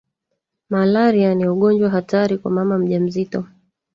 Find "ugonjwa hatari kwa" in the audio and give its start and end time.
1.49-2.51